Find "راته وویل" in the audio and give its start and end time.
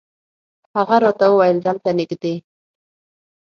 1.03-1.57